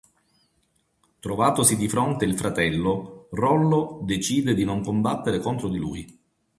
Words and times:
Trovatosi 1.19 1.75
di 1.77 1.87
fronte 1.87 2.25
il 2.25 2.35
fratello, 2.35 3.27
Rollo 3.33 3.99
decide 4.01 4.55
di 4.55 4.63
non 4.65 4.81
combattere 4.81 5.37
contro 5.37 5.67
di 5.69 5.77
lui. 5.77 6.19